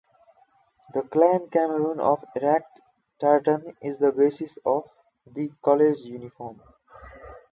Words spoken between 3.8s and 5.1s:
is the basis of